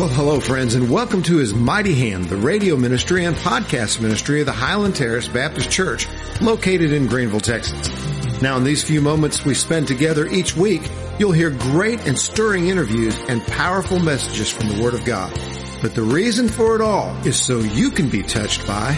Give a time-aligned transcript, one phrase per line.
[0.00, 4.40] Well, hello, friends, and welcome to His Mighty Hand, the radio ministry and podcast ministry
[4.40, 6.08] of the Highland Terrace Baptist Church,
[6.40, 8.40] located in Greenville, Texas.
[8.40, 12.68] Now, in these few moments we spend together each week, you'll hear great and stirring
[12.68, 15.38] interviews and powerful messages from the Word of God.
[15.82, 18.94] But the reason for it all is so you can be touched by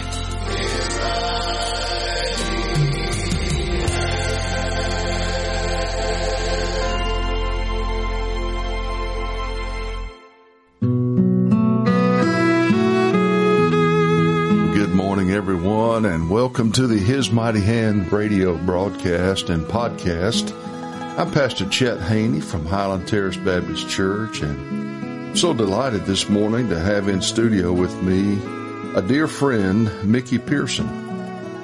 [16.05, 20.52] everyone, and welcome to the His Mighty Hand radio broadcast and podcast.
[21.19, 26.69] I'm Pastor Chet Haney from Highland Terrace Baptist Church, and I'm so delighted this morning
[26.70, 28.38] to have in studio with me
[28.96, 30.87] a dear friend, Mickey Pearson.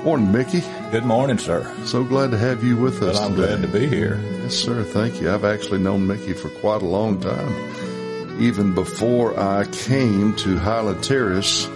[0.04, 0.62] Morning, Mickey.
[0.92, 1.70] Good morning, sir.
[1.84, 3.56] So glad to have you with us Well, I'm today.
[3.56, 4.20] glad to be here.
[4.42, 4.84] Yes, sir.
[4.84, 5.32] Thank you.
[5.32, 8.40] I've actually known Mickey for quite a long time.
[8.40, 11.68] Even before I came to Highland Terrace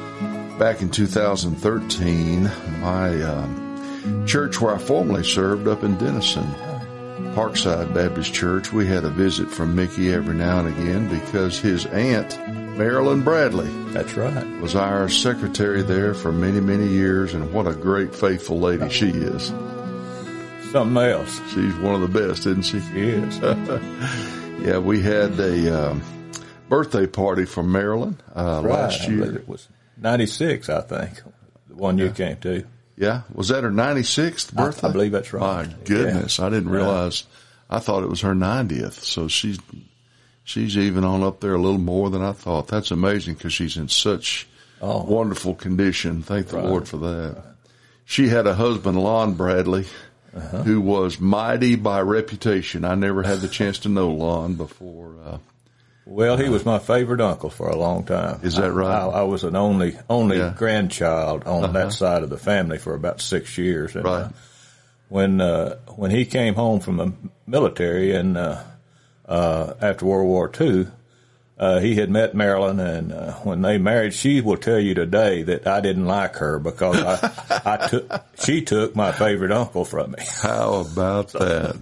[0.63, 2.45] back in 2013,
[2.81, 6.45] my um, church where I formerly served up in Denison,
[7.35, 11.85] Parkside Baptist Church, we had a visit from Mickey every now and again because his
[11.87, 12.39] aunt,
[12.79, 14.47] Marilyn Bradley, That's right.
[14.61, 19.09] was our secretary there for many, many years, and what a great, faithful lady she
[19.09, 19.49] is.
[20.71, 21.41] Something else.
[21.53, 22.81] She's one of the best, isn't she?
[22.81, 23.41] She is.
[24.63, 26.03] Yeah, we had a um,
[26.69, 28.73] birthday party for Marilyn uh, Right.
[28.83, 29.35] last year.
[29.35, 29.67] It was
[30.03, 31.23] 96, I think,
[31.69, 32.65] the one you came to.
[32.97, 34.89] Yeah, was that her 96th birthday?
[34.89, 35.67] I believe that's right.
[35.69, 36.77] My goodness, I didn't Yeah.
[36.77, 37.25] realize.
[37.71, 39.03] I thought it was her 90th.
[39.05, 39.59] So she's
[40.45, 42.69] she's even on up there a little more than I thought.
[42.69, 44.47] That's amazing because she's in such
[44.83, 45.05] Oh.
[45.05, 46.23] wonderful condition.
[46.23, 46.67] Thank the Right.
[46.67, 47.43] Lord for that.
[48.05, 49.87] She had a husband, Lon Bradley,
[50.37, 50.63] Uh-huh.
[50.65, 52.85] who was mighty by reputation.
[52.85, 55.15] I never had the chance to know Lon before.
[55.25, 55.39] Uh,
[56.05, 58.41] Well, he was my favorite uncle for a long time.
[58.43, 58.91] Is that right?
[58.91, 60.47] I, I was an only only Yeah.
[60.47, 60.59] Uh-huh.
[60.59, 63.95] grandchild on that side of the family for about six years.
[63.95, 64.23] And, Right.
[64.25, 64.29] uh,
[65.09, 67.13] when uh, when he came home from the
[67.47, 68.63] military and uh,
[69.29, 70.87] uh, after World War II,
[71.59, 75.43] uh, he had met Marilyn, and uh, when they married, she will tell you today
[75.43, 78.11] that I didn't like her because I, I took
[78.43, 80.19] she took my favorite uncle from me.
[80.43, 81.77] how about that?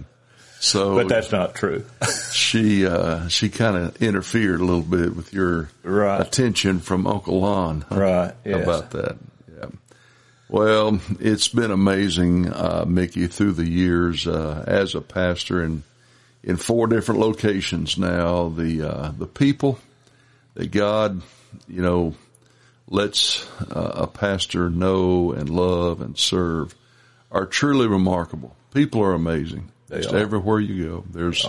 [0.63, 1.83] So But that's not true.
[2.31, 6.21] she uh, she kind of interfered a little bit with your Right.
[6.21, 7.83] attention from Uncle Lon.
[7.89, 7.99] huh?
[7.99, 8.63] Right, yes.
[8.63, 9.17] about that?
[9.57, 9.65] Yeah.
[10.49, 15.81] Well, it's been amazing, uh, Mickey, through the years uh, as a pastor in
[16.43, 18.49] in four different locations now.
[18.49, 19.79] The uh, the people
[20.53, 21.23] that God,
[21.67, 22.13] you know,
[22.87, 26.75] lets uh, a pastor know and love and serve
[27.31, 28.55] are truly remarkable.
[28.75, 29.69] People are amazing.
[29.91, 31.45] Just everywhere you go, there's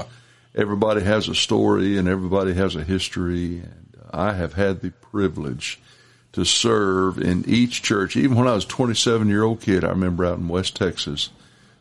[0.54, 3.58] everybody has a story and everybody has a history.
[3.58, 5.80] And I have had the privilege
[6.32, 8.16] to serve in each church.
[8.16, 11.30] Even when I was a 27 year old kid, I remember out in West Texas,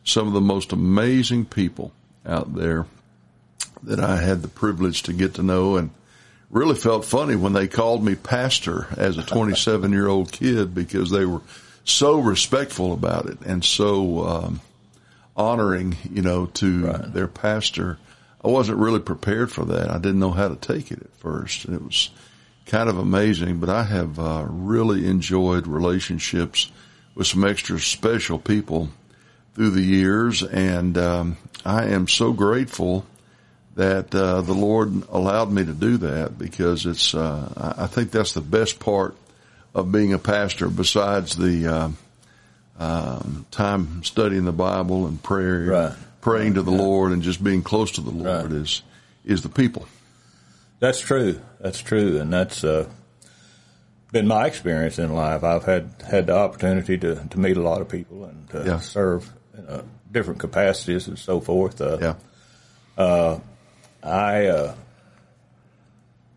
[0.04, 1.92] some of the most amazing people
[2.26, 2.86] out there
[3.82, 5.90] that I had the privilege to get to know and
[6.50, 11.10] really felt funny when they called me pastor as a 27 year old kid because
[11.10, 11.40] they were
[11.84, 14.60] so respectful about it and so um,
[15.36, 17.12] honoring, you know, to Right.
[17.12, 17.98] their pastor.
[18.44, 19.90] I wasn't really prepared for that.
[19.90, 21.64] I didn't know how to take it at first.
[21.64, 22.10] And it was
[22.66, 26.70] kind of amazing, but I have uh, really enjoyed relationships
[27.14, 28.88] with some extra special people
[29.54, 30.42] through the years.
[30.42, 33.06] And um, I am so grateful
[33.74, 37.14] that uh, the Lord allowed me to do that because it's.
[37.14, 39.16] Uh, I think that's the best part
[39.74, 41.66] of being a pastor, besides the
[42.78, 45.92] um, time studying the Bible and prayer, Right.
[46.20, 48.60] praying to the Lord, and just being close to the Lord Right.
[48.60, 48.82] is
[49.24, 49.86] is the people.
[50.80, 51.40] That's true.
[51.60, 52.88] That's true, and that's uh,
[54.10, 55.44] been my experience in life.
[55.44, 58.78] I've had had the opportunity to, to meet a lot of people and to Yeah.
[58.80, 61.80] serve in uh, different capacities and so forth.
[61.80, 63.38] Uh, Yeah,
[64.02, 64.74] I uh,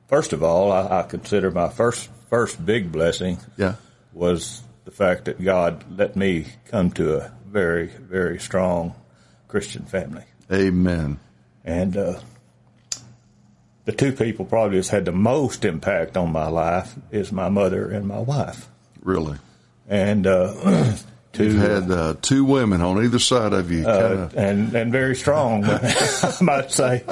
[0.08, 3.76] first of all, I, I consider my first first big blessing yeah,
[4.14, 8.96] was the fact that God let me come to a very very strong
[9.48, 10.24] Christian family.
[10.52, 11.20] Amen.
[11.64, 12.20] And uh,
[13.86, 17.90] the two people probably that's had the most impact on my life is my mother
[17.90, 18.68] and my wife.
[19.02, 19.38] Really,
[19.88, 20.96] And uh,
[21.34, 23.88] to you've had uh, two women on either side of you.
[23.88, 27.04] uh, and and very strong, I might say,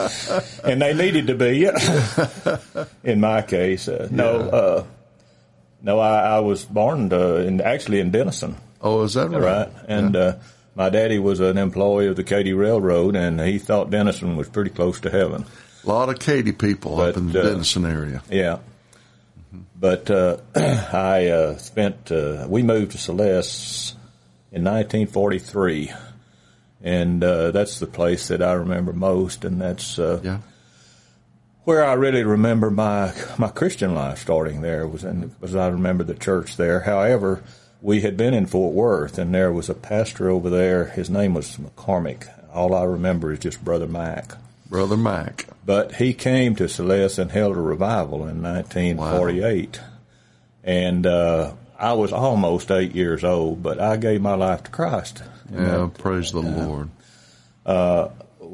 [0.64, 1.70] and they needed to be.
[3.04, 4.84] in my case, uh, no, Yeah.
[5.84, 9.42] No, I, I was born uh, in actually in Denison, oh, is that right?
[9.42, 9.70] right?
[9.88, 10.36] And uh,
[10.76, 14.72] my daddy was an employee of the Katy Railroad, and he thought Denison was pretty
[14.72, 15.46] close to heaven.
[15.84, 18.24] a lot of Katy people up in the uh, Denison area.
[18.32, 18.60] Yeah.
[19.80, 22.12] But uh, I uh, spent.
[22.12, 23.96] Uh, we moved to Celeste
[24.52, 25.92] in 1943,
[26.82, 30.40] and uh, that's the place that I remember most, and that's uh, Yeah.
[31.64, 36.04] Where I really remember my my Christian life starting there was in because I remember
[36.04, 36.82] the church there.
[36.82, 37.44] However,
[37.82, 40.86] we had been in Fort Worth, and there was a pastor over there.
[40.86, 42.30] His name was McCormick.
[42.54, 44.36] All I remember is just Brother Mac.
[44.70, 45.48] Brother Mac.
[45.66, 49.80] But he came to Celeste and held a revival in 1948,
[50.64, 53.62] and uh, I was almost eight years old.
[53.62, 55.24] But I gave my life to Christ.
[55.52, 56.90] Yeah, praise the Lord.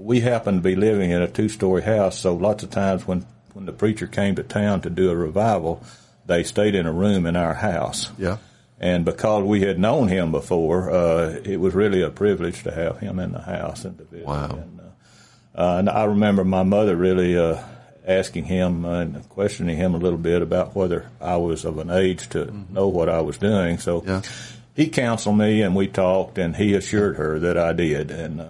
[0.04, 3.66] We happened to be living in a two-story house, so lots of times when when
[3.66, 5.84] the preacher came to town to do a revival,
[6.26, 8.10] they stayed in a room in our house.
[8.18, 8.38] Yeah.
[8.80, 13.00] And because we had known him before, uh, it was really a privilege to have
[13.00, 14.26] him in the house and to visit.
[14.28, 14.52] Wow.
[14.52, 17.58] And, uh, uh, and I remember my mother really uh,
[18.08, 22.30] asking him and questioning him a little bit about whether I was of an age
[22.30, 23.80] to know what I was doing.
[23.80, 24.22] So Yeah.
[24.76, 28.12] he counseled me, and we talked, and he assured her that I did.
[28.12, 28.50] And uh.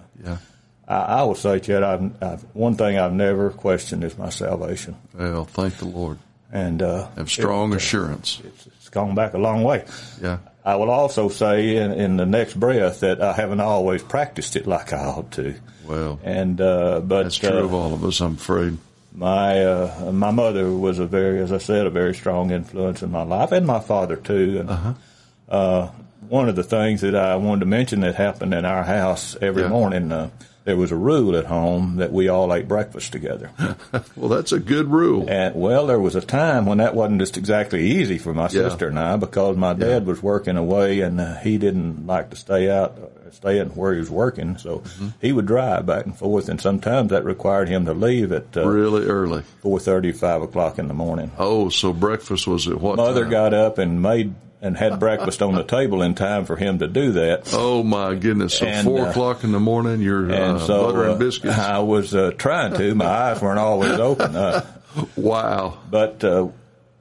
[0.90, 4.96] I, I will say, Chet, I've, I've, one thing I've never questioned is my salvation,
[5.14, 6.18] Well, thank the Lord.
[6.52, 8.40] and uh, Have strong it- assurance.
[8.44, 9.84] it's, it's gone back a long way.
[10.20, 10.38] Yeah.
[10.64, 14.66] I will also say in, in the next breath that I haven't always practiced it
[14.66, 15.54] like I ought to.
[15.86, 18.76] Well, And uh, but that's true uh, of all of us, I'm afraid.
[19.14, 23.10] my uh, my mother was a very, as I said, a very strong influence in
[23.10, 24.58] my life, and my father too.
[24.60, 25.90] And Uh-huh.
[26.30, 29.62] One of the things that I wanted to mention that happened in our house every
[29.64, 29.68] Yeah.
[29.68, 30.30] morning, uh,
[30.64, 33.50] there was a rule at home that we all ate breakfast together.
[34.16, 35.24] Well, that's a good rule.
[35.28, 38.68] And well, there was a time when that wasn't just exactly easy for my Yeah.
[38.68, 42.36] sister and I because my dad was working away and uh, he didn't like to
[42.36, 42.96] stay out,
[43.32, 44.58] stay in where he was working.
[44.58, 45.08] So Mm-hmm.
[45.20, 48.68] he would drive back and forth, and sometimes that required him to leave at uh,
[48.68, 49.42] Really early.
[49.62, 51.30] four thirty, five o'clock in the morning.
[51.38, 53.30] Oh, so breakfast was at what Mother time?
[53.30, 56.86] got up and made and had breakfast on the table in time for him to
[56.88, 57.50] do that.
[57.52, 58.58] Oh my goodness!
[58.58, 61.58] So And, four uh, o'clock in the morning, you're uh, so butter and uh, biscuits.
[61.58, 62.94] I was uh, trying to.
[62.94, 64.36] My eyes weren't always open.
[64.36, 64.66] Uh,
[65.16, 65.78] wow!
[65.90, 66.48] But uh,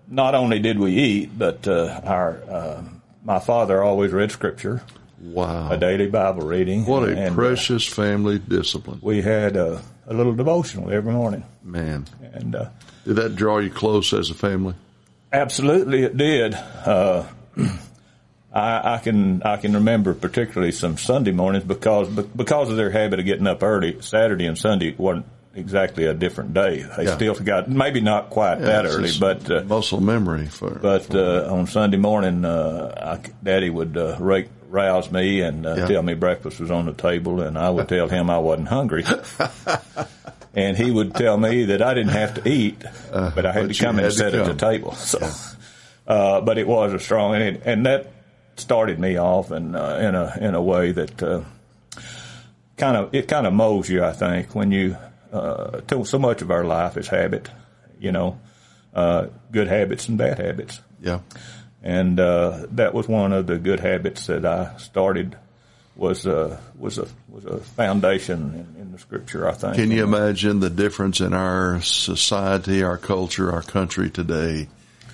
[0.08, 2.84] not only did we eat, but uh, our uh,
[3.24, 4.82] my father always read scripture,
[5.22, 5.70] Wow!
[5.72, 6.86] a daily Bible reading.
[6.86, 11.44] What a and, uh, precious family discipline, we had uh, a little devotional every morning,
[11.62, 12.06] man.
[12.34, 12.70] and uh,
[13.06, 14.76] Did that draw you close as a family?
[15.34, 16.54] absolutely it did.
[16.56, 17.24] Uh,
[18.54, 23.20] I, I can I can remember particularly some Sunday mornings because because of their habit
[23.20, 24.02] of getting up early.
[24.02, 25.26] Saturday and Sunday wasn't
[25.56, 26.84] exactly a different day.
[26.98, 27.16] They Yeah.
[27.16, 30.72] still got maybe not quite that early, but uh, muscle memory for.
[30.72, 35.76] But uh, on Sunday morning, uh, I, Daddy would uh, rake, rouse me and uh,
[35.78, 35.88] Yeah.
[35.88, 39.04] tell me breakfast was on the table, and I would tell him I wasn't hungry.
[40.56, 42.82] and he would tell me that I didn't have to eat,
[43.12, 44.94] but I had Uh, but to come and sit at the table.
[44.96, 45.20] So,
[46.10, 48.12] uh, but it was a strong, and, it, and that
[48.58, 51.44] started me off in uh, in a in a way that uh,
[52.76, 54.04] kind of it kind of molds you.
[54.04, 54.98] I think when you
[55.32, 57.50] uh, so much of our life is habit,
[58.00, 58.40] you know,
[58.94, 61.20] uh, good habits and bad habits yeah,
[61.82, 65.38] and uh, that was one of the good habits that I started.
[65.96, 69.50] Was uh, was a was a foundation in, in the scripture.
[69.50, 69.76] I think.
[69.76, 74.70] Can you imagine the difference in our society, our culture, our country today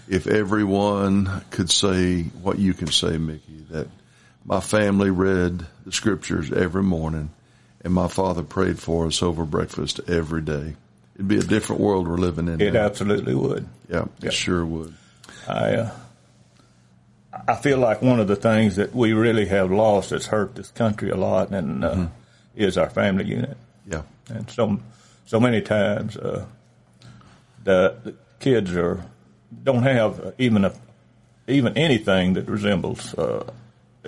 [0.08, 3.88] if everyone could say what you can say, Mickey, that
[4.46, 7.32] my family read the scriptures every morning
[7.84, 10.76] and my father prayed for us over breakfast every day?
[11.16, 12.60] It'd be a different world we're living in.
[12.60, 12.82] It now.
[12.82, 13.68] absolutely would.
[13.90, 14.28] yeah, Yeah.
[14.28, 14.94] it sure would.
[15.48, 15.92] I uh,
[17.48, 20.72] I feel like one of the things that we really have lost that's hurt this
[20.72, 22.08] country a lot, and uh,
[22.56, 23.58] is our family unit.
[23.88, 24.04] Yeah.
[24.30, 24.80] And so
[25.26, 26.46] so many times uh,
[27.64, 29.04] the, the kids are
[29.64, 30.74] don't have even a
[31.48, 33.52] even anything that resembles uh,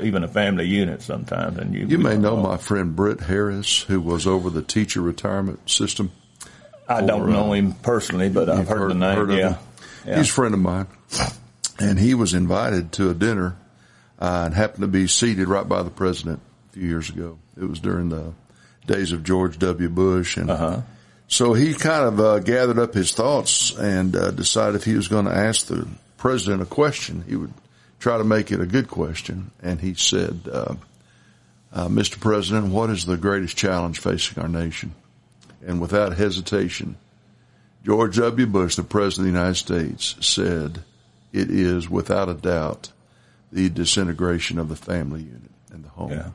[0.02, 1.58] even a family unit sometimes.
[1.58, 5.70] And you You may know my friend Britt Harris, who was over the teacher retirement
[5.70, 6.12] system.
[6.88, 9.16] I don't or, know uh, him personally, but I've You've heard, the name.
[9.16, 9.58] heard yeah.
[10.06, 10.18] yeah.
[10.18, 10.88] He's a friend of mine.
[11.80, 13.56] And he was invited to a dinner
[14.20, 16.40] uh, and happened to be seated right by the president
[16.70, 17.38] a few years ago.
[17.60, 18.34] It was during the
[18.88, 19.90] days of George W.
[19.90, 20.38] Bush.
[20.38, 20.82] And Uh-huh.
[21.28, 25.08] So he kind of uh, gathered up his thoughts and uh, decided if he was
[25.08, 27.54] going to ask the president a question, he would
[28.00, 29.52] try to make it a good question.
[29.62, 30.76] And he said, uh,
[31.74, 32.20] uh, Mr.
[32.20, 34.94] President, what is the greatest challenge facing our nation?
[35.66, 36.96] And without hesitation,
[37.84, 38.48] George W.
[38.48, 40.80] Bush, the President of the United States, said
[41.34, 42.92] it is without a doubt
[43.52, 46.12] the disintegration of the family unit and the home.
[46.12, 46.30] yeah.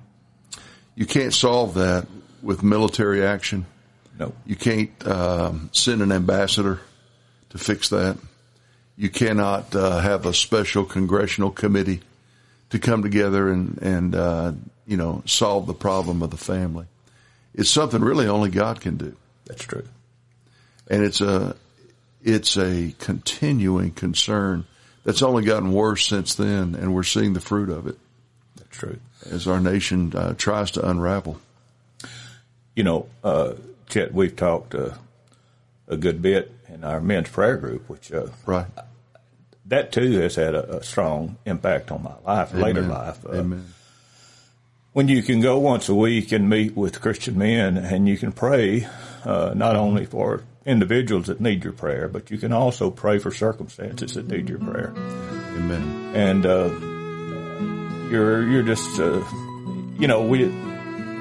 [0.95, 2.07] You can't solve that
[2.43, 3.67] with military action.
[4.19, 4.33] No.
[4.47, 6.81] You can't um, send an ambassador
[7.50, 8.19] to fix that.
[8.97, 12.02] You cannot uh, have a special congressional committee
[12.71, 14.52] to come together and and uh,
[14.87, 16.87] you know solve the problem of the family.
[17.54, 19.16] It's something really only God can do.
[19.47, 19.87] That's true.
[20.88, 21.57] And it's a
[22.23, 24.64] it's a continuing concern
[25.04, 27.99] that's only gotten worse since then, and we're seeing the fruit of it.
[28.57, 29.00] That's true.
[29.31, 31.40] As our nation uh, tries to unravel.
[32.75, 33.54] You know, uh,
[33.93, 34.95] Chet, we've talked uh,
[35.87, 38.67] a good bit in our men's prayer group, which uh, right.
[39.67, 42.63] That too has had a, a strong impact on my life, Amen.
[42.63, 43.27] later life.
[43.27, 43.67] Uh, Amen.
[44.95, 48.33] When you can go once a week and meet with Christian men, and you can
[48.33, 48.89] pray
[49.27, 53.31] uh, not only for individuals that need your prayer, but you can also pray for
[53.31, 54.95] circumstances that need your prayer.
[54.97, 56.13] Amen.
[56.15, 56.71] And uh,
[58.11, 59.23] you're you're just uh,
[59.99, 60.51] you know we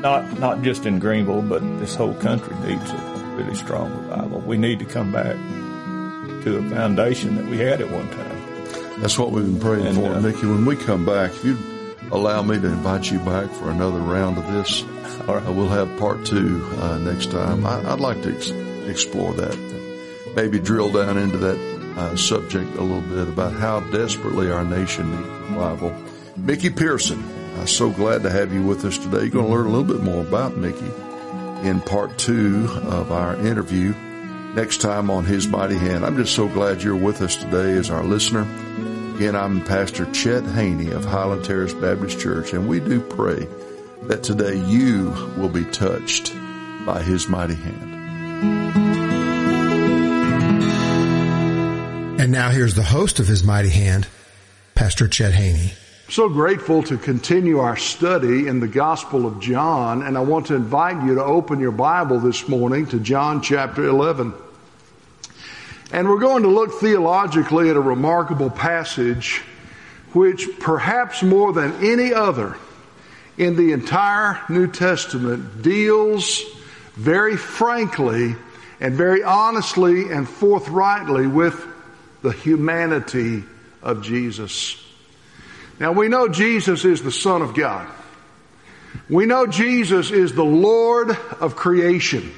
[0.02, 4.40] not not just in Greenville, but this whole country needs a really strong revival.
[4.42, 5.36] We need to come back
[6.44, 9.02] to a foundation that we had at one time.
[9.02, 10.46] That's what we've been praying And, for, uh, Mickey.
[10.48, 11.58] When we come back, if you'd
[12.12, 14.84] allow me to invite you back for another round of this,
[15.28, 15.48] All right.
[15.48, 17.66] uh, we'll have part two uh, next time.
[17.66, 18.52] I, I'd like to ex-
[18.90, 19.58] explore that,
[20.36, 21.58] maybe drill down into that
[21.98, 25.96] uh, subject a little bit about how desperately our nation needs revival.
[26.38, 27.24] Mickey Pearson,
[27.58, 29.22] I'm so glad to have you with us today.
[29.22, 30.92] You're going to learn a little bit more about Mickey
[31.62, 33.94] in part two of our interview
[34.56, 36.06] next time on His Mighty Hand.
[36.06, 38.48] I'm just so glad you're with us today as our listener.
[39.16, 43.48] Again, I'm Pastor Chet Haney of Highland Terrace Baptist Church, and we do pray
[44.04, 46.34] that today you will be touched
[46.86, 47.92] by His mighty hand.
[52.20, 54.08] And now here's the host of His Mighty Hand,
[54.74, 55.74] Pastor Chet Haney.
[56.12, 60.56] So grateful to continue our study in the Gospel of John, and I want to
[60.56, 64.34] invite you to open your Bible this morning to John chapter 11.
[65.94, 69.42] And we're going to look theologically at a remarkable passage
[70.12, 72.58] which perhaps more than any other
[73.38, 76.42] in the entire New Testament deals
[76.96, 78.36] very frankly
[78.82, 81.66] and very honestly and forthrightly with
[82.22, 83.46] the humanity
[83.82, 84.81] of Jesus.
[85.82, 87.88] Now we know Jesus is the Son of God.
[89.10, 91.10] We know Jesus is the Lord
[91.40, 92.32] of creation.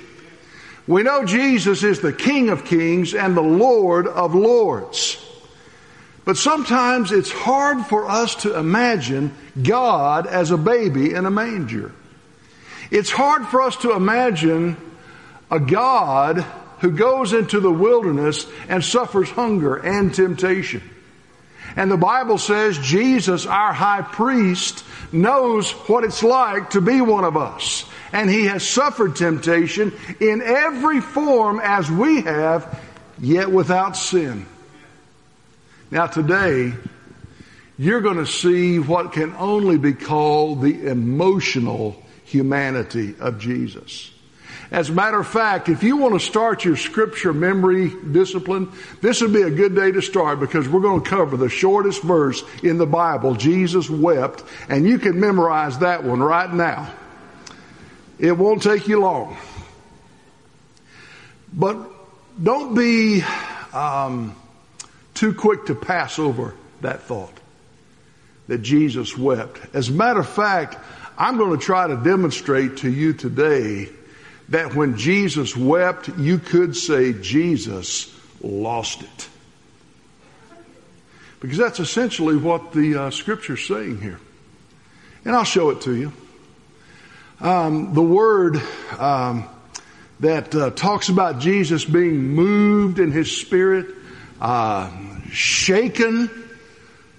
[0.87, 5.17] We know Jesus is the King of kings and the Lord of lords.
[6.23, 11.91] But sometimes it's hard for us to imagine God as a baby in a manger.
[12.91, 14.77] It's hard for us to imagine
[15.51, 16.37] a God
[16.79, 20.81] who goes into the wilderness and suffers hunger and temptation.
[21.75, 27.23] And the Bible says Jesus, our high priest, knows what it's like to be one
[27.23, 27.85] of us.
[28.11, 32.79] And he has suffered temptation in every form as we have,
[33.19, 34.45] yet without sin.
[35.89, 36.73] Now today,
[37.77, 44.11] you're going to see what can only be called the emotional humanity of Jesus.
[44.71, 49.21] As a matter of fact, if you want to start your scripture memory discipline, this
[49.21, 52.43] would be a good day to start because we're going to cover the shortest verse
[52.63, 56.91] in the Bible, Jesus wept, and you can memorize that one right now.
[58.19, 59.37] It won't take you long.
[61.53, 61.77] But
[62.41, 63.23] don't be
[63.73, 64.35] um,
[65.13, 67.33] too quick to pass over that thought
[68.47, 69.59] that Jesus wept.
[69.73, 70.77] As a matter of fact,
[71.17, 73.89] I'm going to try to demonstrate to you today
[74.49, 79.29] that when Jesus wept, you could say Jesus lost it.
[81.39, 84.19] Because that's essentially what the uh, scripture's saying here.
[85.25, 86.13] And I'll show it to you.
[87.39, 88.61] Um, the word
[88.97, 89.49] um,
[90.21, 93.87] that uh, talks about Jesus being moved in his spirit,
[94.39, 94.89] uh,
[95.31, 96.29] shaken,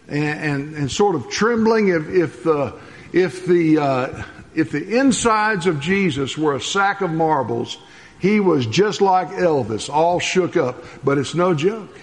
[0.08, 2.74] and, and, and, sort of trembling if, if the,
[3.12, 7.78] if the, uh, if the insides of Jesus were a sack of marbles,
[8.18, 10.82] he was just like Elvis, all shook up.
[11.04, 11.94] But it's no joke.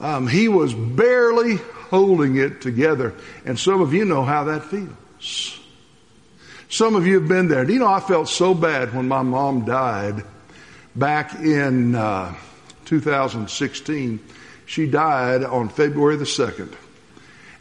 [0.00, 1.56] Um, he was barely
[1.90, 3.14] holding it together.
[3.44, 5.58] And some of you know how that feels.
[6.68, 7.64] Some of you have been there.
[7.64, 10.22] Do you know I felt so bad when my mom died
[10.94, 12.34] back in uh,
[12.84, 14.20] 2016?
[14.66, 16.74] She died on February the 2nd.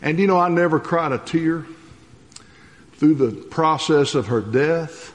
[0.01, 1.65] And you know, I never cried a tear
[2.97, 5.13] through the process of her death.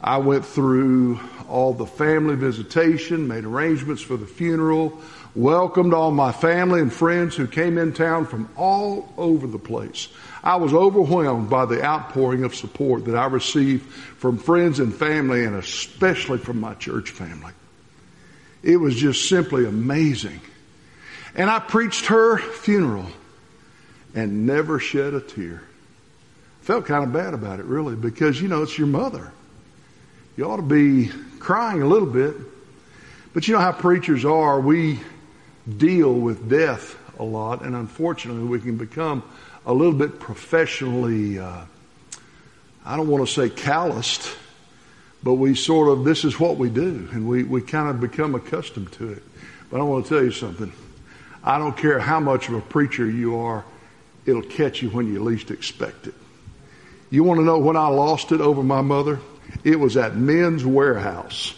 [0.00, 5.00] I went through all the family visitation, made arrangements for the funeral,
[5.34, 10.08] welcomed all my family and friends who came in town from all over the place.
[10.42, 15.44] I was overwhelmed by the outpouring of support that I received from friends and family
[15.44, 17.52] and especially from my church family.
[18.62, 20.40] It was just simply amazing.
[21.34, 23.06] And I preached her funeral
[24.14, 25.62] and never shed a tear.
[26.66, 29.30] Felt kind of bad about it, really, because, you know, it's your mother.
[30.36, 32.34] You ought to be crying a little bit.
[33.32, 34.58] But you know how preachers are.
[34.58, 34.98] We
[35.76, 39.22] deal with death a lot, and unfortunately, we can become
[39.64, 41.66] a little bit professionally, uh,
[42.84, 44.36] I don't want to say calloused,
[45.22, 48.34] but we sort of, this is what we do, and we, we kind of become
[48.34, 49.22] accustomed to it.
[49.70, 50.72] But I want to tell you something.
[51.44, 53.64] I don't care how much of a preacher you are,
[54.24, 56.14] it'll catch you when you least expect it.
[57.10, 59.20] You want to know when I lost it over my mother?
[59.64, 61.54] It was at Men's Wearhouse.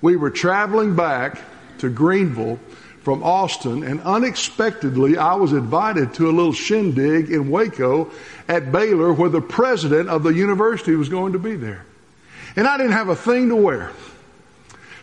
[0.00, 1.40] We were traveling back
[1.78, 2.58] to Greenville
[3.02, 8.10] from Austin, and unexpectedly, I was invited to a little shindig in Waco
[8.48, 11.84] at Baylor where the president of the university was going to be there.
[12.54, 13.90] And I didn't have a thing to wear.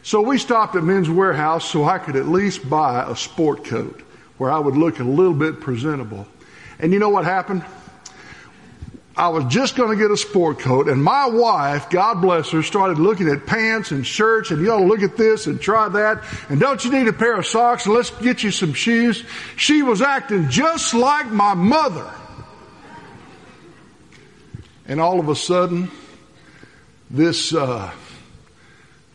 [0.02, 4.02] So we stopped at Men's Wearhouse so I could at least buy a sport coat
[4.38, 6.26] where I would look a little bit presentable.
[6.80, 7.66] And you know what happened?
[9.20, 12.64] I was just going to get a sport coat, and my wife, God bless her,
[12.64, 15.90] started looking at pants and shirts, and you ought to look at this and try
[15.90, 19.26] that, and don't you need a pair of socks, let's get you some shoes.
[19.58, 22.10] She was acting just like my mother.
[24.86, 25.92] And all of a sudden,
[27.10, 27.92] this, uh,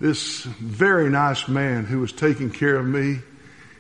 [0.03, 3.21] this very nice man who was taking care of me,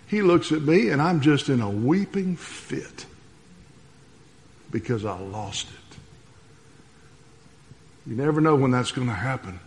[0.06, 3.04] he looks at me and I'm just in a weeping fit
[4.70, 5.83] because I lost it.
[8.06, 9.60] You never know when that's going to happen.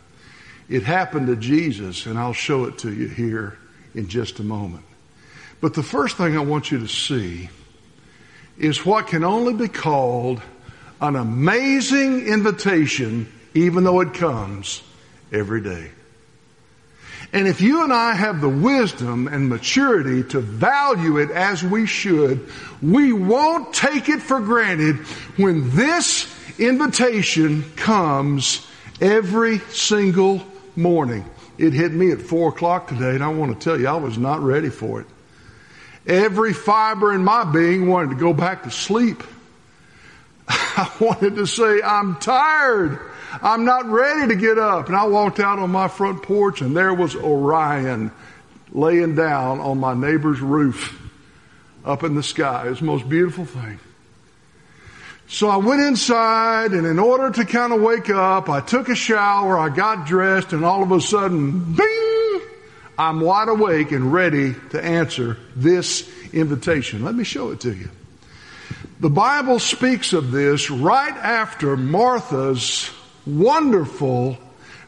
[0.69, 3.57] It happened to Jesus, and I'll show it to you here
[3.95, 4.83] in just a moment.
[5.59, 7.49] But the first thing I want you to see
[8.57, 10.41] is what can only be called
[11.01, 14.83] an amazing invitation, even though it comes
[15.31, 15.91] every day.
[17.33, 21.85] And if you and I have the wisdom and maturity to value it as we
[21.85, 22.49] should,
[22.81, 24.97] we won't take it for granted
[25.37, 28.65] when this invitation comes
[29.01, 30.41] every single
[30.75, 31.25] morning.
[31.57, 34.17] It hit me at four o'clock today, and I want to tell you, I was
[34.17, 35.07] not ready for it.
[36.05, 39.23] Every fiber in my being wanted to go back to sleep.
[40.47, 42.99] I wanted to say, I'm tired.
[43.41, 44.87] I'm not ready to get up.
[44.87, 48.11] And I walked out on my front porch, and there was Orion
[48.71, 51.01] laying down on my neighbor's roof
[51.83, 52.67] up in the sky.
[52.67, 53.79] It was the most beautiful thing.
[55.29, 58.95] So I went inside and in order to kind of wake up, I took a
[58.95, 62.41] shower, I got dressed and all of a sudden, bing,
[62.97, 67.03] I'm wide awake and ready to answer this invitation.
[67.03, 67.89] Let me show it to you.
[69.01, 72.89] The Bible speaks of this right after Martha's
[73.25, 74.37] wonderful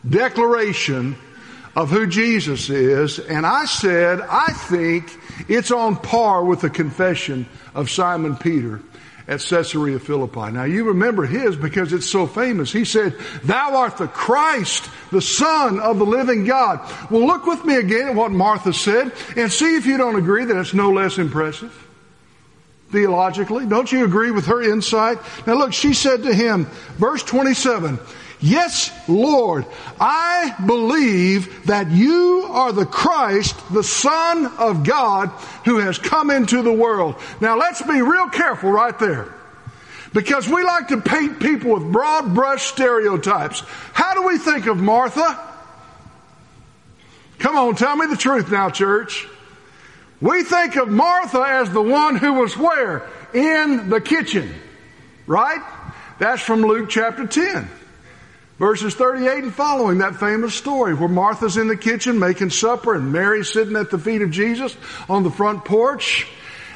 [0.10, 1.18] declaration
[1.76, 3.20] of who Jesus is.
[3.20, 5.16] And I said, I think
[5.50, 8.82] it's on par with the confession of Simon Peter
[9.30, 10.52] at Caesarea Philippi.
[10.52, 12.74] Now you remember his because it's so famous.
[12.74, 16.80] He said, Thou art the Christ, the Son of the living God.
[17.12, 20.46] Well, look with me again at what Martha said and see if you don't agree
[20.46, 21.86] that it's no less impressive.
[22.90, 25.20] Theologically, don't you agree with her insight?
[25.46, 26.66] Now look, she said to him,
[26.98, 28.00] verse 27,
[28.42, 29.66] Yes, Lord,
[30.00, 35.28] I believe that you are the Christ, the Son of God,
[35.66, 37.16] who has come into the world.
[37.42, 39.34] Now let's be real careful right there.
[40.14, 43.62] Because we like to paint people with broad brush stereotypes.
[43.94, 45.38] How do we think of Martha?
[47.40, 49.28] Come on, tell me the truth now, church.
[50.22, 53.08] We think of Martha as the one who was where?
[53.34, 54.54] In the kitchen.
[55.28, 55.62] Right?
[56.20, 57.70] That's from Luke chapter 10.
[58.60, 63.12] Verses 38 and following, that famous story where Martha's in the kitchen making supper and
[63.12, 64.76] Mary's sitting at the feet of Jesus
[65.08, 66.28] on the front porch.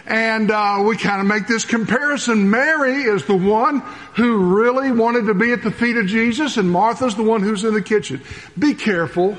[0.06, 2.50] And uh, we kind of make this comparison.
[2.50, 3.82] Mary is the one
[4.16, 7.64] who really wanted to be at the feet of Jesus, and Martha's the one who's
[7.66, 8.22] in the kitchen.
[8.58, 9.38] Be careful.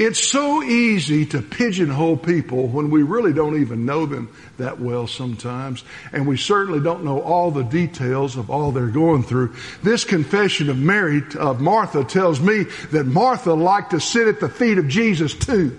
[0.00, 5.06] It's so easy to pigeonhole people when we really don't even know them that well
[5.06, 5.84] sometimes.
[6.10, 9.54] And we certainly don't know all the details of all they're going through.
[9.82, 14.48] This confession of Mary, of Martha tells me that Martha liked to sit at the
[14.48, 15.78] feet of Jesus too.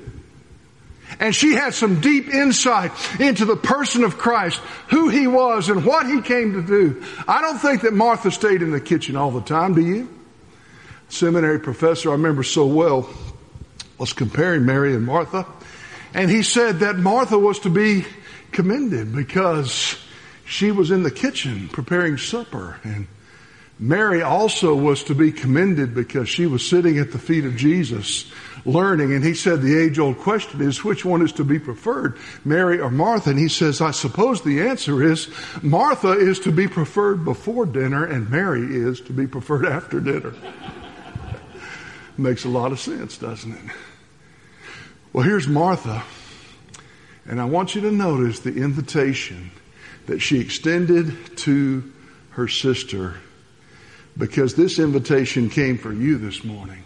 [1.20, 5.84] And she had some deep insight into the person of Christ, who he was and
[5.84, 7.04] what he came to do.
[7.28, 10.16] I don't think that Martha stayed in the kitchen all the time, do you?
[11.10, 13.10] Seminary professor I remember so well
[14.02, 15.46] was comparing Mary and Martha.
[16.16, 18.04] And he said that Martha was to be
[18.52, 19.96] commended because
[20.44, 23.08] she was in the kitchen preparing supper and
[23.78, 28.32] Mary also was to be commended because she was sitting at the feet of Jesus
[28.66, 29.14] learning.
[29.14, 32.80] And he said the age old question is which one is to be preferred, Mary
[32.80, 33.32] or Martha?
[33.32, 35.30] And he says, I suppose the answer is
[35.64, 40.34] Martha is to be preferred before dinner and Mary is to be preferred after dinner.
[42.18, 43.72] Makes a lot of sense, doesn't it?
[45.14, 46.04] Well, here's Martha.
[47.26, 49.52] And I want you to notice the invitation
[50.06, 51.92] that she extended to
[52.32, 53.16] her sister
[54.18, 56.84] because this invitation came for you this morning.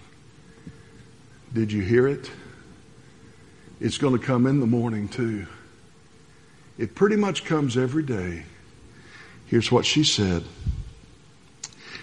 [1.54, 2.30] Did you hear it?
[3.80, 5.46] It's going to come in the morning too.
[6.78, 8.44] It pretty much comes every day.
[9.46, 10.44] Here's what she said.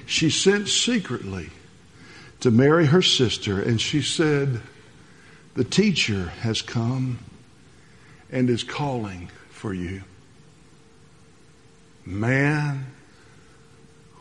[0.06, 1.50] She sent secretly
[2.40, 4.60] to Mary, her sister, and she said,
[5.54, 7.18] The teacher has come
[8.30, 10.02] and is calling for you.
[12.06, 12.86] Man,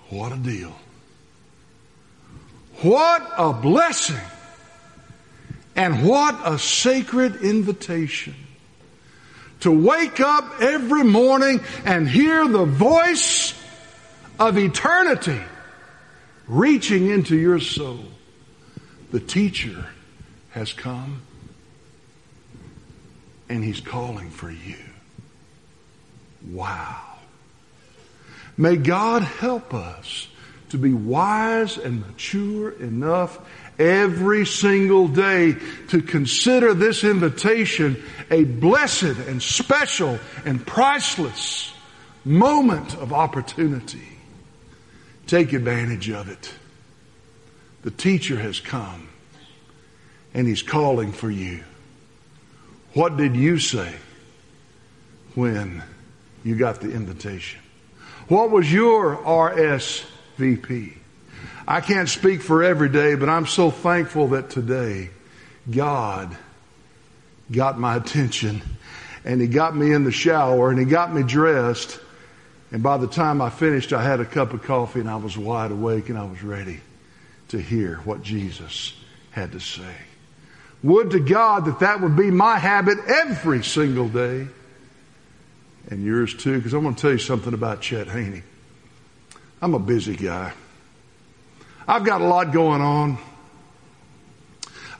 [0.09, 0.75] what a deal.
[2.81, 4.19] What a blessing.
[5.75, 8.35] And what a sacred invitation
[9.61, 13.53] to wake up every morning and hear the voice
[14.37, 15.39] of eternity
[16.47, 18.03] reaching into your soul.
[19.11, 19.87] The teacher
[20.51, 21.21] has come
[23.49, 24.77] and he's calling for you.
[26.49, 27.01] Wow.
[28.57, 30.27] May God help us
[30.69, 33.39] to be wise and mature enough
[33.77, 35.55] every single day
[35.89, 41.73] to consider this invitation a blessed and special and priceless
[42.23, 44.07] moment of opportunity.
[45.27, 46.53] Take advantage of it.
[47.81, 49.10] The teacher has come
[50.33, 51.63] and he's calling for you.
[52.93, 53.93] What did you say
[55.35, 55.83] when
[56.43, 57.59] you got the invitation?
[58.27, 60.93] What was your RSVP?
[61.67, 65.09] I can't speak for every day, but I'm so thankful that today
[65.69, 66.35] God
[67.51, 68.61] got my attention
[69.23, 71.99] and He got me in the shower and He got me dressed.
[72.71, 75.37] And by the time I finished, I had a cup of coffee and I was
[75.37, 76.79] wide awake and I was ready
[77.49, 78.93] to hear what Jesus
[79.31, 79.95] had to say.
[80.83, 84.47] Would to God that that would be my habit every single day
[85.89, 88.43] and yours too, because I'm going to tell you something about Chet Haney.
[89.61, 90.53] I'm a busy guy.
[91.87, 93.17] I've got a lot going on.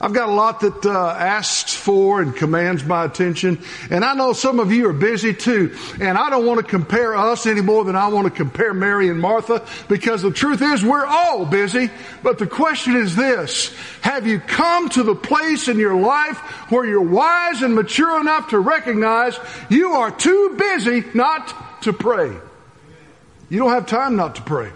[0.00, 3.62] I've got a lot that uh, asks for and commands my attention.
[3.90, 5.76] And I know some of you are busy too.
[6.00, 9.08] And I don't want to compare us any more than I want to compare Mary
[9.08, 11.90] and Martha because the truth is we're all busy.
[12.22, 13.74] But the question is this.
[14.00, 16.38] Have you come to the place in your life
[16.70, 22.36] where you're wise and mature enough to recognize you are too busy not to pray?
[23.48, 24.72] You don't have time not to pray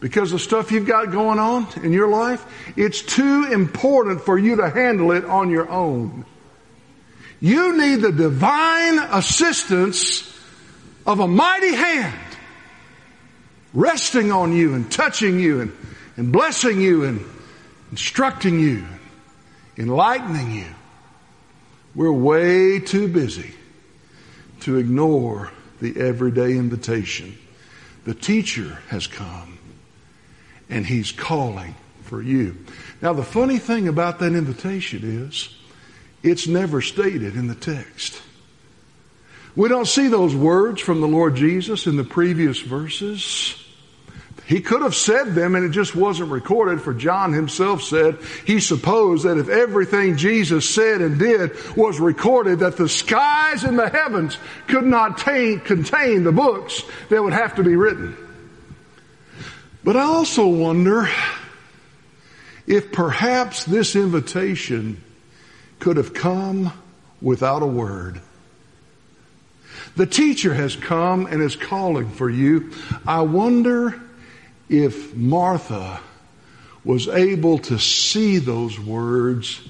[0.00, 2.44] because the stuff you've got going on in your life,
[2.76, 6.24] it's too important for you to handle it on your own.
[7.40, 10.26] You need the divine assistance
[11.06, 12.18] of a mighty hand
[13.72, 15.72] resting on you and touching you and,
[16.16, 17.24] and blessing you and
[17.90, 18.84] instructing you,
[19.76, 20.66] enlightening you.
[21.94, 23.54] We're way too busy
[24.60, 27.36] to ignore the everyday invitation.
[28.04, 29.58] The teacher has come
[30.70, 32.56] and He's calling for you.
[33.02, 35.54] Now, the funny thing about that invitation is
[36.22, 38.20] it's never stated in the text.
[39.56, 43.56] We don't see those words from the Lord Jesus in the previous verses.
[44.46, 48.58] He could have said them and it just wasn't recorded for John himself said he
[48.58, 53.88] supposed that if everything Jesus said and did was recorded that the skies and the
[53.88, 58.16] heavens could not contain the books that would have to be written.
[59.82, 61.08] But I also wonder
[62.66, 65.02] if perhaps this invitation
[65.78, 66.72] could have come
[67.22, 68.20] without a word.
[69.96, 72.72] The teacher has come and is calling for you.
[73.06, 74.00] I wonder
[74.68, 76.00] if Martha
[76.84, 79.60] was able to see those words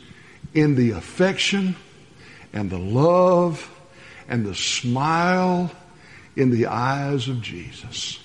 [0.54, 1.76] in the affection
[2.52, 3.68] and the love
[4.28, 5.70] and the smile
[6.36, 8.18] in the eyes of Jesus.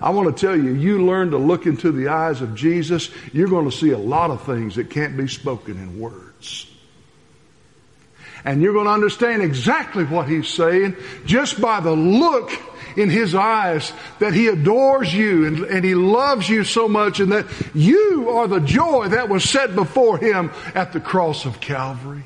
[0.00, 3.48] I want to tell you, you learn to look into the eyes of Jesus, you're
[3.48, 6.66] going to see a lot of things that can't be spoken in words.
[8.44, 12.52] And you're going to understand exactly what he's saying just by the look
[12.96, 17.32] in his eyes that he adores you and, and, he loves you so much and
[17.32, 22.24] that you are the joy that was set before him at the cross of Calvary.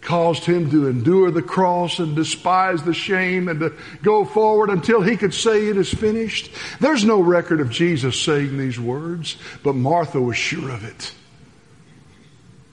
[0.00, 5.02] Caused him to endure the cross and despise the shame and to go forward until
[5.02, 6.50] he could say it is finished.
[6.80, 11.12] There's no record of Jesus saying these words, but Martha was sure of it.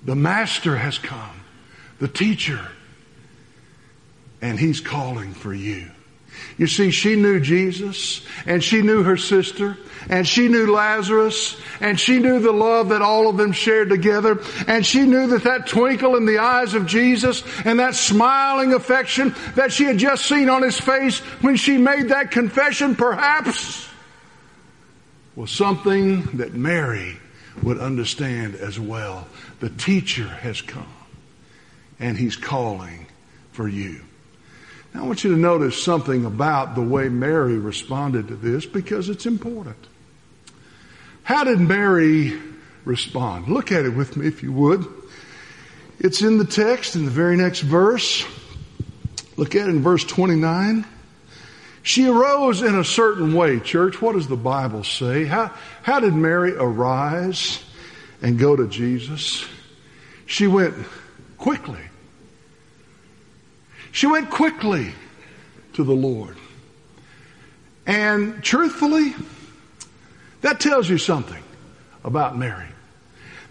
[0.06, 1.42] The master has come,
[2.00, 2.66] the teacher,
[4.42, 5.90] and he's calling for you.
[6.58, 9.78] You see, she knew Jesus, and she knew her sister,
[10.10, 14.40] and she knew Lazarus, and she knew the love that all of them shared together,
[14.68, 19.36] and she knew that that twinkle in the eyes of Jesus and that smiling affection
[19.56, 23.88] that she had just seen on his face when she made that confession perhaps
[25.36, 27.18] was something that Mary
[27.62, 29.28] would understand as well.
[29.60, 30.94] The teacher has come,
[32.00, 33.08] and he's calling
[33.52, 34.02] for you.
[34.96, 39.28] I want you to notice something about the way Mary responded to this because it's
[39.28, 39.78] important.
[41.28, 42.40] How did Mary
[42.86, 43.50] respond?
[43.50, 44.88] Look at it with me if you would.
[46.00, 48.26] It's in the text in the very next verse.
[49.36, 50.86] Look at it in verse 29.
[51.84, 54.02] She arose in a certain way, church.
[54.02, 55.26] What does the Bible say?
[55.26, 55.52] How,
[55.84, 57.62] how did Mary arise
[58.22, 59.46] and go to Jesus?
[60.28, 60.76] She went
[61.38, 61.84] quickly.
[63.92, 64.94] She went quickly
[65.74, 66.38] to the Lord.
[67.86, 69.14] And truthfully,
[70.42, 71.44] that tells you something
[72.04, 72.68] about Mary.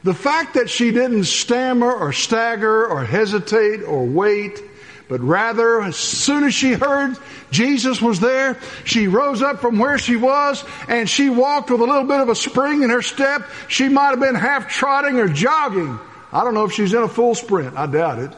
[0.05, 4.63] The fact that she didn't stammer or stagger or hesitate or wait,
[5.09, 7.17] but rather, as soon as she heard
[7.51, 11.85] Jesus was there, she rose up from where she was and she walked with a
[11.85, 13.49] little bit of a spring in her step.
[13.69, 15.99] She might have been half trotting or jogging.
[16.33, 17.77] I don't know if she's in a full sprint.
[17.77, 18.31] I doubt it.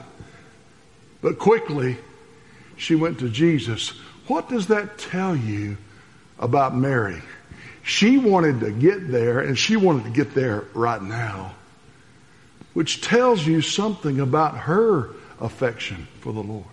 [1.21, 1.97] But quickly,
[2.77, 3.91] she went to Jesus.
[4.27, 5.79] What does that tell you
[6.39, 7.21] about Mary?
[7.89, 11.55] She wanted to get there, and she wanted to get there right now,
[12.75, 15.09] which tells you something about her
[15.41, 16.67] affection for the Lord.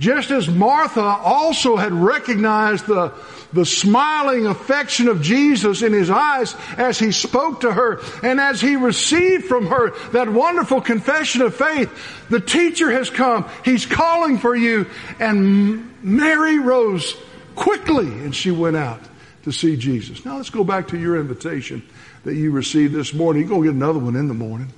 [0.00, 3.12] Just as Martha also had recognized the,
[3.52, 8.60] the smiling affection of Jesus in his eyes as he spoke to her and as
[8.60, 13.48] he received from her that wonderful confession of faith, the teacher has come.
[13.64, 14.90] He's calling for you.
[15.20, 17.16] And Mary rose
[17.54, 18.98] quickly and she went out
[19.44, 20.24] to see Jesus.
[20.24, 21.82] Now let's go back to your invitation
[22.24, 23.42] that you received this morning.
[23.42, 24.68] You're going to get another one in the morning.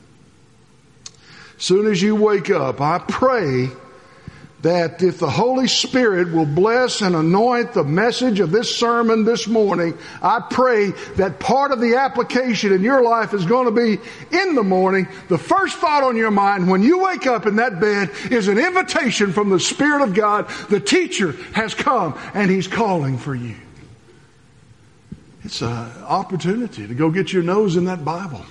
[1.59, 3.69] Soon as you wake up, I pray
[4.65, 9.47] that if the Holy Spirit will bless and anoint the message of this sermon this
[9.47, 13.99] morning, I pray that part of the application in your life is going to be
[14.35, 15.07] in the morning.
[15.29, 18.59] The first thought on your mind when you wake up in that bed is an
[18.59, 20.49] invitation from the Spirit of God.
[20.71, 23.57] The teacher has come and he's calling for you.
[25.45, 28.45] It's an opportunity to go get your nose in that Bible.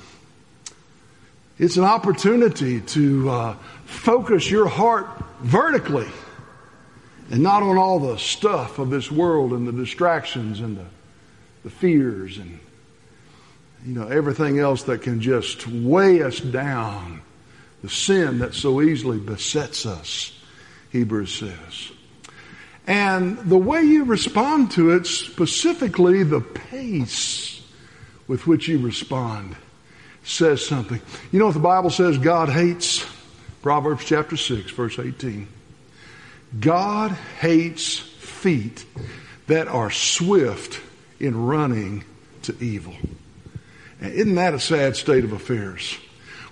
[1.57, 5.07] It's an opportunity to uh, focus your heart
[5.41, 6.07] vertically
[7.31, 10.85] and not on all the stuff of this world and the distractions and the,
[11.63, 12.59] the fears and
[13.85, 17.21] you know everything else that can just weigh us down
[17.81, 20.39] the sin that so easily besets us
[20.91, 21.91] hebrews says
[22.85, 27.61] and the way you respond to it specifically the pace
[28.27, 29.55] with which you respond
[30.23, 33.05] says something you know what the bible says god hates
[33.63, 35.47] Proverbs chapter 6, verse 18.
[36.59, 38.85] God hates feet
[39.47, 40.81] that are swift
[41.17, 42.03] in running
[42.41, 42.93] to evil.
[44.01, 45.97] And isn't that a sad state of affairs?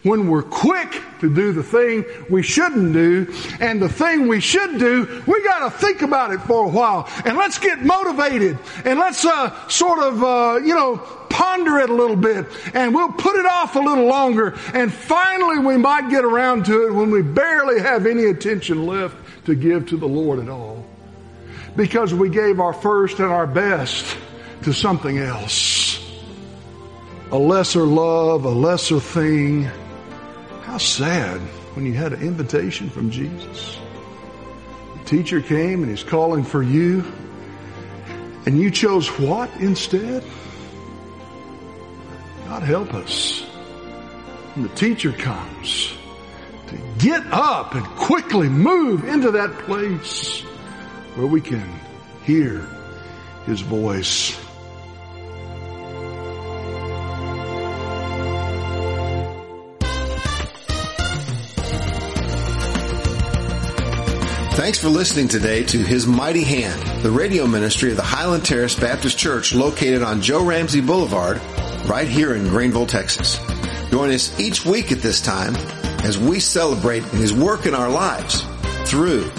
[0.03, 4.79] When we're quick to do the thing we shouldn't do, and the thing we should
[4.79, 8.97] do, we got to think about it for a while, and let's get motivated, and
[8.97, 10.97] let's uh, sort of, uh, you know,
[11.29, 15.57] ponder it a little bit and we'll put it off a little longer and finally
[15.59, 19.87] we might get around to it when we barely have any attention left to give
[19.87, 20.85] to the Lord at all.
[21.75, 24.17] Because we gave our first and our best
[24.63, 25.99] to something else.
[27.31, 29.69] A lesser love, a lesser thing.
[30.61, 31.41] How sad
[31.75, 33.77] when you had an invitation from Jesus.
[34.97, 37.03] The teacher came and he's calling for you.
[38.45, 40.23] And you chose what instead?
[42.45, 43.41] God help us.
[44.53, 45.93] When the teacher comes,
[46.67, 50.41] to get up and quickly move into that place
[51.15, 51.67] where we can
[52.23, 52.67] hear
[53.45, 54.37] his voice.
[64.61, 68.75] Thanks for listening today to His Mighty Hand, the radio ministry of the Highland Terrace
[68.75, 71.41] Baptist Church located on Joe Ramsey Boulevard
[71.87, 73.39] right here in Greenville, Texas.
[73.89, 75.55] Join us each week at this time
[76.03, 78.43] as we celebrate His work in our lives
[78.85, 79.31] through